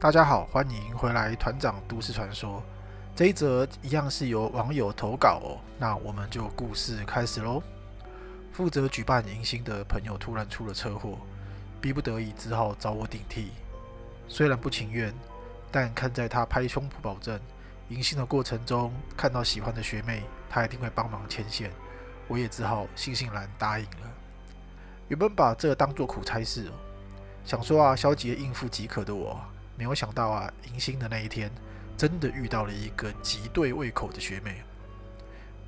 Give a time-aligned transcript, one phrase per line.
[0.00, 2.58] 大家好，欢迎回来《团长都市传说》
[3.16, 5.56] 这一则一样是由网友投稿哦。
[5.78, 7.62] 那我们就故事开始喽。
[8.52, 11.18] 负责举办迎新的朋友突然出了车祸，
[11.80, 13.52] 逼不得已只好找我顶替。
[14.28, 15.14] 虽然不情愿，
[15.72, 17.40] 但看在他拍胸脯保证
[17.88, 21.70] 迎新的过程中看到喜欢的学妹，他一定会帮忙牵线，
[22.28, 24.12] 我也只好悻悻然答应了。
[25.08, 26.72] 原本把这当做苦差事哦，
[27.46, 29.40] 想说啊消极应付即可的我。
[29.76, 31.50] 没有想到啊，迎新的那一天，
[31.96, 34.62] 真的遇到了一个极对胃口的学妹。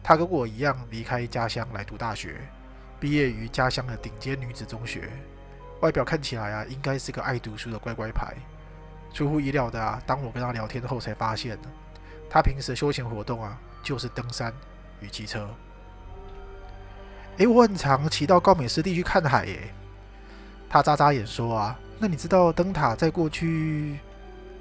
[0.03, 2.37] 她跟我一样离开家乡来读大学，
[3.01, 5.11] 毕业于家乡的顶尖女子中学。
[5.81, 8.35] 外表看起来啊，应该是个爱读书的乖乖牌。
[9.13, 11.59] 出乎意料的啊，当我跟她聊天后，才发现，
[12.31, 14.53] 她平时的休闲活动啊，就是登山
[15.01, 15.49] 与骑车。
[17.39, 19.75] 诶，我很常骑到高美湿地去看海耶。
[20.71, 21.79] 她眨眨眼说啊。
[21.99, 23.99] 那你知道灯塔在过去，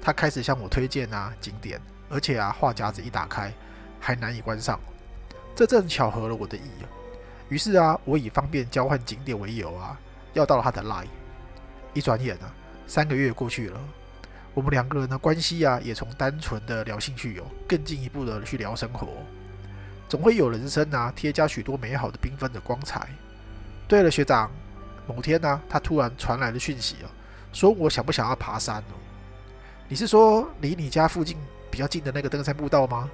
[0.00, 3.52] 他开始向我推荐啊景点，而且啊话匣子一打开
[4.00, 4.80] 还难以关上，
[5.54, 6.62] 这正巧合了我的意。
[7.50, 10.00] 于是啊，我以方便交换景点为由啊，
[10.32, 11.06] 要到了他的 line。
[11.92, 12.52] 一转眼啊，
[12.86, 13.78] 三个月过去了，
[14.54, 19.08] 我们两个人的关系啊，也从单纯的聊兴趣有更进一步的去聊生活。
[20.08, 23.06] 总会有人生啊添加许多美好的缤纷的光彩。
[23.86, 24.50] 对了，学长，
[25.06, 27.10] 某天呢，他突然传来了讯息啊。
[27.56, 29.00] 说我想不想要爬山哦？
[29.88, 31.38] 你是说离你家附近
[31.70, 33.08] 比较近的那个登山步道吗？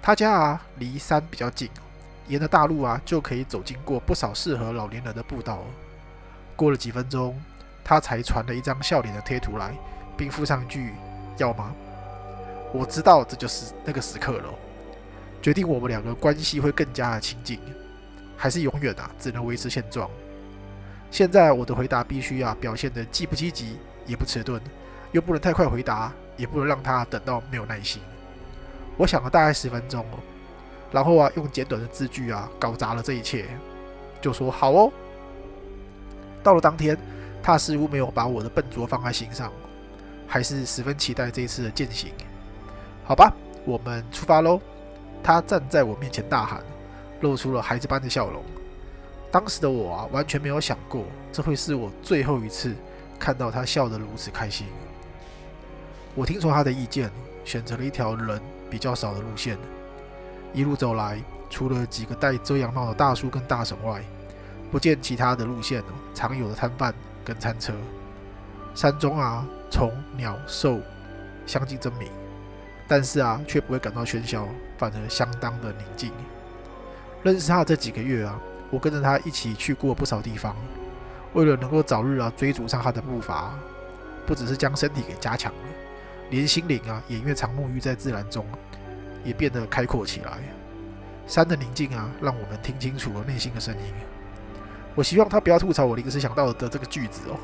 [0.00, 1.68] 他家啊离山比较近，
[2.28, 5.58] 沿着大路啊就可以走经过不少适合老年人的步道。
[6.56, 7.38] 过了几分钟，
[7.84, 9.76] 他才传了一张笑脸的贴图来，
[10.16, 10.94] 并附上一句
[11.36, 11.74] ：“要吗？”
[12.72, 14.48] 我知道这就是那个时刻了，
[15.42, 17.60] 决定我们两个关系会更加的亲近，
[18.34, 20.08] 还是永远啊只能维持现状。
[21.12, 24.58] 现在我的回答必须啊表现的既不积极也不迟钝，
[25.12, 28.00] 又不能太快回答，也不能让他等到没有耐心。
[28.96, 30.18] 我想了大概十分钟哦，
[30.90, 33.44] 然后啊用简短的字句啊搞砸了这一切，
[34.22, 34.90] 就说好哦。
[36.42, 36.96] 到了当天，
[37.42, 39.52] 他似乎没有把我的笨拙放在心上，
[40.26, 42.10] 还是十分期待这一次的践行。
[43.04, 43.30] 好吧，
[43.66, 44.58] 我们出发喽。
[45.22, 46.62] 他站在我面前大喊，
[47.20, 48.42] 露出了孩子般的笑容。
[49.32, 52.74] 当时的我啊，完全没有想过这会是我最后一次
[53.18, 54.66] 看到他笑得如此开心。
[56.14, 57.10] 我听从他的意见，
[57.42, 58.38] 选择了一条人
[58.68, 59.56] 比较少的路线。
[60.52, 64.02] 一路走来，除了几个戴遮阳帽的大叔跟大婶外，
[64.70, 65.82] 不见其他的路线
[66.12, 66.94] 常有的摊贩
[67.24, 67.72] 跟餐车。
[68.74, 70.78] 山中啊，虫鸟兽
[71.46, 72.06] 相继争鸣，
[72.86, 76.12] 但是啊，却不会感到喧嚣，反而相当的宁静。
[77.22, 78.38] 认识他这几个月啊。
[78.72, 80.56] 我跟着他一起去过不少地方，
[81.34, 83.52] 为了能够早日啊追逐上他的步伐，
[84.26, 85.58] 不只是将身体给加强了，
[86.30, 88.46] 连心灵啊也越常沐浴在自然中，
[89.24, 90.38] 也变得开阔起来。
[91.26, 93.92] 山的宁静啊，让我们听清楚了内心的声音。
[94.94, 97.36] 我希望他不要吐槽我临时想到的这个句子哦，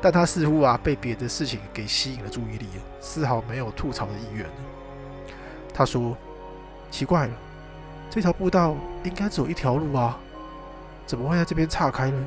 [0.00, 2.66] 但他似乎啊被别的事情给吸引了注意力，
[2.98, 4.46] 丝毫没有吐槽的意愿。
[5.74, 6.16] 他说
[6.90, 7.32] ：“奇怪了，
[8.08, 8.74] 这条步道
[9.04, 10.18] 应该只有一条路啊。”
[11.06, 12.18] 怎么会在这边岔开呢？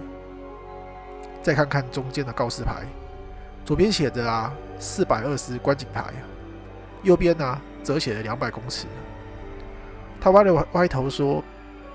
[1.41, 2.85] 再看看中间的告示牌，
[3.63, 6.03] 左边写着啊四百二十观景台，
[7.03, 8.87] 右边呢则写了两百公尺。
[10.19, 11.43] 他歪了歪头说：“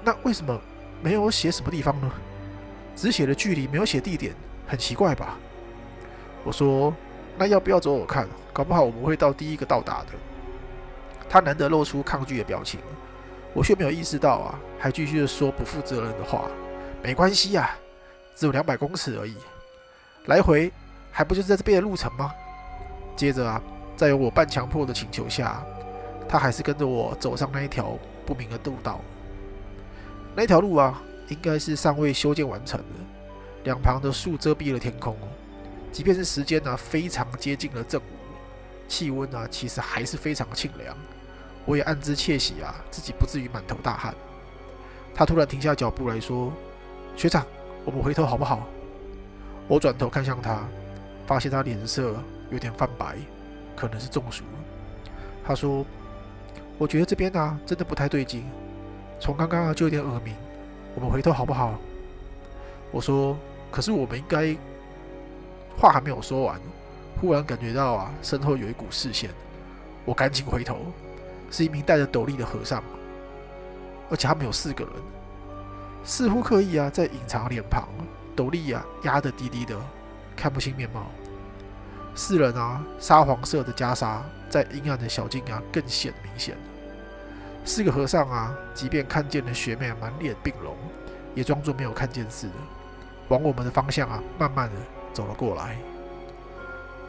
[0.05, 0.57] 那为什么
[1.03, 2.11] 没有写什么地方呢？
[2.95, 4.33] 只写了距离，没有写地点，
[4.69, 5.37] 很奇怪吧？”
[6.45, 6.95] 我说
[7.37, 8.29] ：“那要不要走走看？
[8.53, 10.07] 搞不好我们会到第一个到达的。”
[11.29, 12.79] 他难得露出抗拒的表情，
[13.53, 16.45] 我却没有意识到啊，还继续说不负责任的话。
[17.03, 17.71] 没关系呀，
[18.37, 19.35] 只有两百公尺而已，
[20.27, 20.71] 来回
[21.11, 22.33] 还不就是在这边的路程吗？
[23.17, 23.61] 接着啊，
[23.97, 25.65] 在有我半强迫的请求下，
[26.29, 29.01] 他还是跟着我走上那一条不明的路道。
[30.37, 32.85] 那条路啊，应该是尚未修建完成的，
[33.65, 35.17] 两旁的树遮蔽了天空。
[35.91, 38.05] 即便是时间呢非常接近了正午，
[38.89, 40.97] 气温呢其实还是非常清凉。
[41.65, 44.15] 我也暗自窃喜啊，自己不至于满头大汗。
[45.15, 46.53] 他突然停下脚步来说。
[47.21, 47.45] 学长，
[47.85, 48.67] 我们回头好不好？
[49.69, 50.67] 我转头看向他，
[51.27, 52.15] 发现他脸色
[52.49, 53.15] 有点泛白，
[53.77, 55.05] 可能是中暑了。
[55.45, 55.85] 他说
[56.81, 58.47] ：“我觉得这边啊，真的不太对劲，
[59.21, 60.35] 从刚刚啊就有点耳鸣。
[60.95, 61.79] 我们回头好不好？”
[62.91, 63.37] 我说
[63.71, 64.57] ：“可是我们应该……”
[65.77, 66.59] 话还没有说完，
[67.21, 69.29] 忽然感觉到啊，身后有一股视线。
[70.07, 70.79] 我赶紧回头，
[71.51, 72.83] 是一名戴着斗笠的和尚，
[74.09, 74.95] 而且他们有四个人。
[76.03, 77.89] 似乎刻意啊，在隐藏脸庞，
[78.35, 79.77] 斗笠啊压得低低的，
[80.35, 81.07] 看不清面貌。
[82.15, 84.19] 四人啊，沙黄色的袈裟
[84.49, 86.57] 在阴暗的小径啊更显明显。
[87.65, 90.75] 四个和尚啊，即便看见了学妹满脸病容，
[91.35, 92.55] 也装作没有看见似的，
[93.29, 94.77] 往我们的方向啊慢慢的
[95.13, 95.77] 走了过来。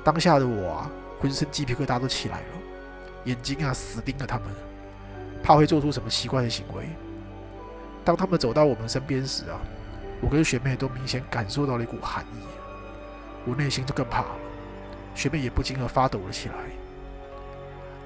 [0.03, 2.45] 当下的我啊，浑身鸡皮疙瘩都起来了，
[3.23, 4.47] 眼睛啊死盯着他们，
[5.41, 6.85] 怕会做出什么奇怪的行为。
[8.03, 9.59] 当他们走到我们身边时啊，
[10.21, 12.43] 我跟学妹都明显感受到了一股寒意，
[13.45, 14.29] 我内心就更怕了。
[15.13, 16.55] 学妹也不禁的发抖了起来。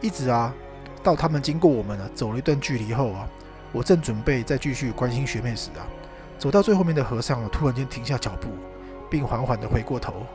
[0.01, 0.53] 一直啊，
[1.01, 3.27] 到他们经过我们啊走了一段距离后啊，
[3.71, 5.88] 我正准备再继续关心学妹时啊，
[6.38, 8.50] 走到最后面的和尚啊突然间停下脚步，
[9.09, 10.25] 并缓缓的回过头。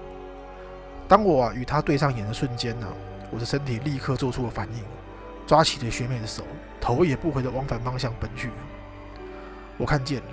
[1.07, 2.87] 当我啊与他对上眼的瞬间呢，
[3.31, 4.83] 我的身体立刻做出了反应，
[5.47, 6.45] 抓起了学妹的手，
[6.81, 8.49] 头也不回的往反方向奔去。
[9.81, 10.27] 我看见了，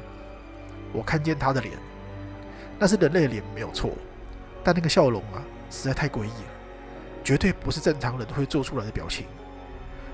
[0.92, 1.74] 我看见他的脸，
[2.78, 3.92] 那是人类脸没有错，
[4.62, 5.42] 但那个笑容啊，
[5.72, 6.52] 实在太诡异了，
[7.24, 9.26] 绝对不是正常人会做出来的表情，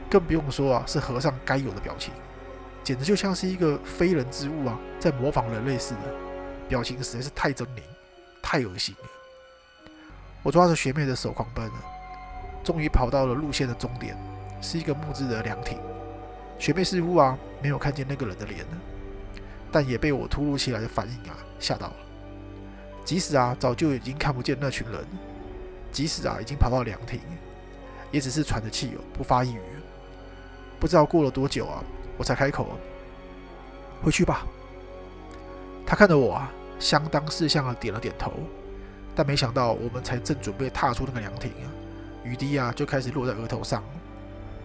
[0.08, 2.14] 更不用说啊是和尚该有的表情，
[2.84, 6.02] 简直就像是一个非人之物啊，在模仿人类似的，
[6.70, 7.82] 表情实在是太狰狞，
[8.40, 9.10] 太恶心了。
[10.44, 11.84] 我抓着学妹的手狂奔了，
[12.64, 14.16] 终于跑到了路线的终点，
[14.62, 15.80] 是一个木质的凉亭。
[16.60, 18.78] 学妹似乎啊没有看见那个人的脸呢。
[19.74, 21.94] 但也被我突如其来的反应啊吓到了。
[23.04, 25.04] 即使啊早就已经看不见那群人，
[25.92, 27.20] 即使啊已经跑到凉亭，
[28.12, 29.60] 也只是喘着气哦，不发一语。
[30.80, 31.84] 不知道过了多久啊，
[32.18, 32.78] 我才开口
[34.04, 34.46] ：“回去吧。”
[35.86, 38.32] 他看着我啊，相当识相的点了点头。
[39.16, 41.68] 但没想到，我们才正准备踏出那个凉亭啊，
[42.24, 43.84] 雨滴啊就开始落在额头上，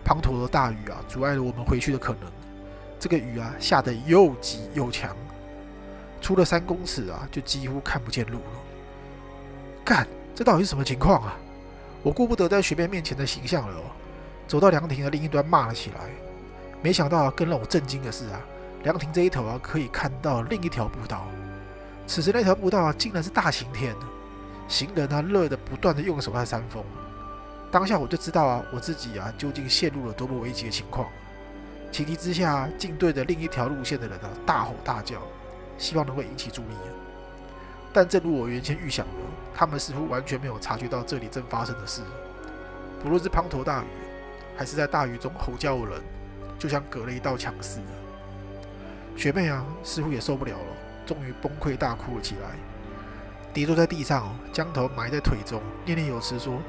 [0.04, 2.37] 滂沱的大雨啊阻碍了我们回去的可能。
[2.98, 5.16] 这个雨啊，下得又急又强，
[6.20, 8.60] 出了三公尺啊，就几乎看不见路了。
[9.84, 11.36] 干，这到底是什么情况啊？
[12.02, 13.80] 我顾不得在学妹面前的形象了，
[14.46, 15.96] 走到凉亭的另一端骂了起来。
[16.80, 18.40] 没想到更让我震惊的是啊，
[18.82, 21.26] 凉亭这一头啊，可以看到另一条步道。
[22.06, 23.94] 此时那条步道啊，竟然是大晴天，
[24.68, 26.84] 行人啊热得不断的用手在扇风。
[27.70, 31.08] 当下我就知道啊，我自己啊，究竟陷入了多么危急的情况。
[31.90, 35.16] 情急之下，竟对着另一条路线的人啊大吼大叫，
[35.78, 36.74] 希望能够引起注意。
[37.92, 39.12] 但正如我原先预想的，
[39.54, 42.02] 他们似乎完全没有察觉到这里正发生的事。
[43.02, 43.86] 不论是滂沱大雨，
[44.56, 46.02] 还是在大雨中吼叫的人，
[46.58, 49.16] 就像隔了一道墙似的。
[49.16, 50.76] 学妹啊，似乎也受不了了，
[51.06, 52.50] 终于崩溃大哭了起来，
[53.52, 56.60] 跌坐在地上，将头埋在腿中，念念有词说：“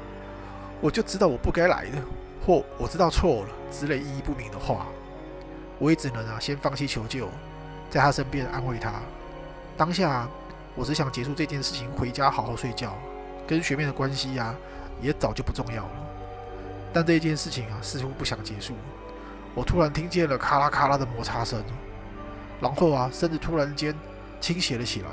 [0.80, 1.98] 我就知道我不该来的，
[2.44, 4.86] 或我知道错了之类意义不明的话。”
[5.80, 7.26] 我也只能啊，先放弃求救，
[7.90, 8.92] 在他身边安慰他。
[9.78, 10.28] 当下，
[10.76, 12.94] 我只想结束这件事情，回家好好睡觉。
[13.46, 14.54] 跟学妹的关系呀，
[15.00, 15.90] 也早就不重要了。
[16.92, 18.74] 但这件事情啊，似乎不想结束。
[19.54, 21.64] 我突然听见了咔啦咔啦的摩擦声，
[22.60, 23.94] 然后啊，身子突然间
[24.38, 25.08] 倾斜了起来。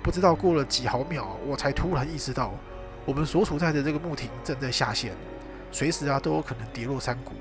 [0.00, 2.52] 不知道过了几毫秒，我才突然意识到，
[3.04, 5.12] 我们所处在的这个木亭正在下陷，
[5.72, 7.32] 随时啊都有可能跌落山谷。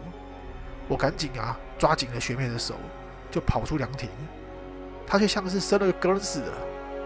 [0.88, 2.75] 我赶紧啊，抓紧了学妹的手，
[3.31, 4.07] 就跑出凉亭。
[5.07, 6.53] 她却像是生了个根似的，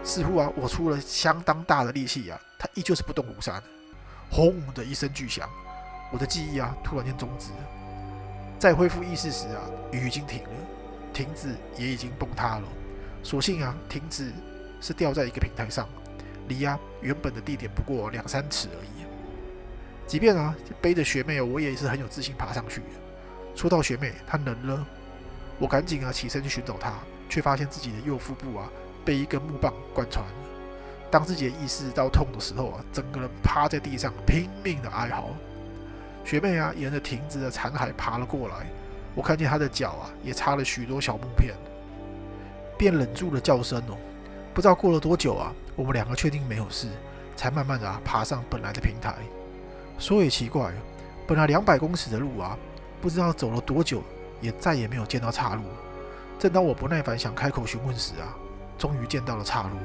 [0.04, 3.62] 似乎啊，我出了相当大的力气啊，她依旧是不动如山。
[4.30, 5.48] 轰的一声巨响，
[6.12, 7.52] 我的记忆啊，突然间终止。
[8.58, 10.50] 在恢复意识时啊，雨已经停了，
[11.10, 12.64] 亭子也已经崩塌了。
[13.22, 14.30] 所幸啊，亭子
[14.82, 15.88] 是吊在一个平台上，
[16.48, 19.06] 离啊原本的地点不过两三尺而已。
[20.06, 23.05] 即便啊背着学妹，我也是很有自信爬上去的。
[23.56, 24.86] 说到学妹，她能了，
[25.58, 26.92] 我赶紧啊起身去寻找她，
[27.26, 28.68] 却发现自己的右腹部啊
[29.02, 30.22] 被一根木棒贯穿。
[31.10, 35.30] 当自己意识到痛的时候啊，整个人趴在地上拼命的哀嚎。
[36.22, 38.66] 学妹啊沿着亭子的残骸爬了过来，
[39.14, 41.54] 我看见她的脚啊也插了许多小木片，
[42.76, 43.96] 便忍住了叫声哦。
[44.52, 46.88] 不知道过了多久啊，我们两个确定没有事，
[47.34, 49.14] 才慢慢的啊爬上本来的平台。
[49.98, 50.74] 说也奇怪，
[51.26, 52.58] 本来两百公尺的路啊。
[53.06, 54.02] 不知道走了多久，
[54.40, 55.62] 也再也没有见到岔路。
[56.40, 58.34] 正当我不耐烦想开口询问时啊，
[58.76, 59.76] 终于见到了岔路，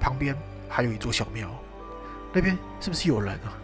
[0.00, 0.36] 旁边
[0.68, 1.48] 还有一座小庙。
[2.32, 3.54] 那边是不是有人啊？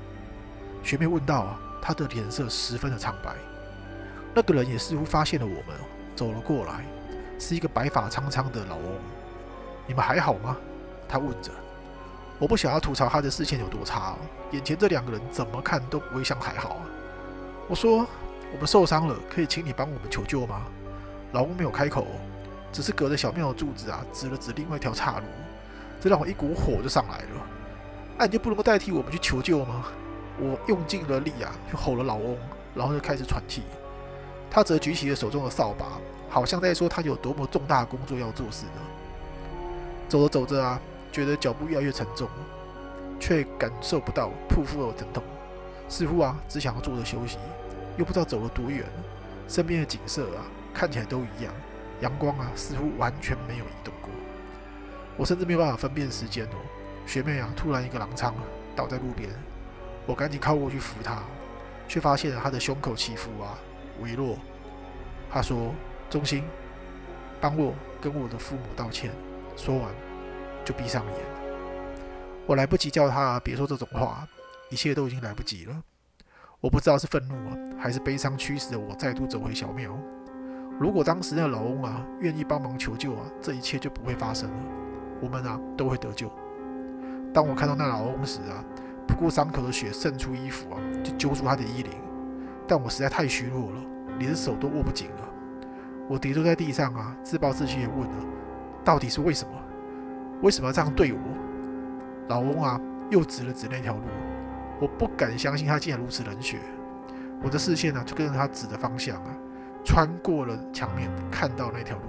[0.84, 3.34] 学妹问道啊，她的脸色十分的苍白。
[4.32, 5.76] 那个人也似乎发现了我们，
[6.14, 6.86] 走了过来，
[7.40, 8.84] 是一个白发苍苍的老翁。
[9.84, 10.56] 你们还好吗？
[11.08, 11.50] 他问着。
[12.38, 14.14] 我不想要吐槽他的视线有多差，
[14.52, 16.86] 眼前这两个人怎么看都不会像还好啊。
[17.66, 18.06] 我说。
[18.52, 20.66] 我们受伤了，可以请你帮我们求救吗？
[21.32, 22.06] 老翁没有开口，
[22.70, 25.24] 只是隔着小庙的柱子啊，指了指另外一条岔路。
[26.00, 27.46] 这让我一股火就上来了。
[28.18, 29.86] 那你就不能够代替我们去求救吗？
[30.38, 32.36] 我用尽了力啊，就吼了老翁，
[32.74, 33.62] 然后就开始喘气。
[34.50, 35.86] 他则举起了手中的扫把，
[36.28, 38.72] 好像在说他有多么重大的工作要做似的。
[40.08, 40.78] 走着走着啊，
[41.10, 42.28] 觉得脚步越来越沉重，
[43.18, 45.22] 却感受不到瀑布的疼痛，
[45.88, 47.38] 似乎啊只想要坐着休息，
[47.96, 48.84] 又不知道走了多远。
[49.48, 51.52] 身边的景色啊看起来都一样，
[52.00, 54.10] 阳光啊似乎完全没有移动过。
[55.16, 56.56] 我甚至没有办法分辨时间哦。
[57.06, 58.34] 学妹啊突然一个狼疮
[58.74, 59.28] 倒在路边，
[60.06, 61.22] 我赶紧靠过去扶她，
[61.86, 63.58] 却发现她的胸口起伏啊。
[64.00, 64.38] 微弱，
[65.30, 65.74] 她说
[66.08, 66.44] ：“忠心，
[67.40, 69.10] 帮我跟我的父母道歉。”
[69.54, 69.90] 说完，
[70.64, 71.14] 就闭上眼。
[72.46, 74.26] 我来不及叫她别说这种话，
[74.70, 75.82] 一切都已经来不及了。
[76.62, 79.98] 我不知道是愤怒啊，还是悲伤驱使着我再度走回小庙。
[80.78, 84.56] 如果当时那老翁啊愿意帮忙求救啊，这一切就不会发生了，
[85.20, 86.30] 我们啊都会得救。
[87.34, 88.62] 当我看到那老翁时啊，
[89.08, 91.90] 不顾伤口的血渗出衣服啊，就揪住他的衣领。
[92.68, 93.82] 但我实在太虚弱了，
[94.20, 95.28] 连手都握不紧了。
[96.08, 98.14] 我跌坐在地上啊，自暴自弃地问了
[98.84, 99.52] ：“到底是为什么？
[100.42, 101.18] 为什么要这样对我？”
[102.30, 104.02] 老翁啊，又指了指那条路。
[104.82, 106.58] 我不敢相信他竟然如此冷血。
[107.40, 109.30] 我的视线呢，就跟着他指的方向啊，
[109.84, 112.02] 穿过了墙面，看到那条路。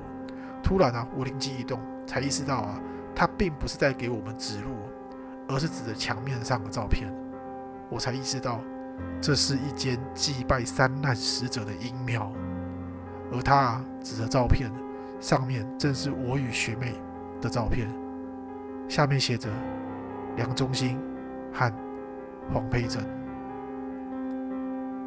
[0.63, 2.81] 突然啊，我灵机一动，才意识到啊，
[3.15, 4.71] 他并不是在给我们指路，
[5.47, 7.13] 而是指着墙面上的照片。
[7.91, 8.59] 我才意识到。
[9.19, 12.31] 这是一间祭拜三难死者的阴庙，
[13.31, 14.71] 而他指着照片，
[15.19, 16.93] 上面正是我与学妹
[17.41, 17.89] 的照片，
[18.87, 19.49] 下面写着
[20.35, 20.99] 梁中心
[21.51, 21.73] 和
[22.51, 23.03] 黄佩珍。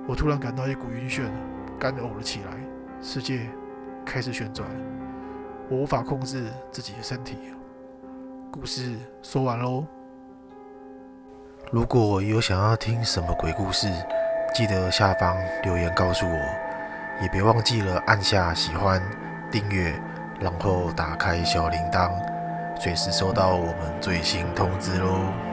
[0.09, 1.25] 我突然感到一股晕眩，
[1.81, 2.53] 干呕了起来，
[3.03, 3.41] 世界
[4.05, 4.69] 开始旋转，
[5.69, 7.37] 我无法控制自己的身体。
[8.53, 9.85] 故事说完喽。
[11.73, 13.89] 如果有想要听什么鬼故事，
[14.55, 16.39] 记得下方留言告诉我，
[17.21, 19.03] 也别忘记了按下喜欢、
[19.51, 19.93] 订阅，
[20.41, 22.13] 然后打开小铃铛，
[22.79, 25.46] 随时收到我们最新通知喽。